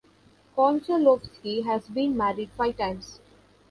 Konchalovsky 0.57 1.61
has 1.63 1.87
been 1.87 2.17
married 2.17 2.49
five 2.57 2.75
times. 2.77 3.19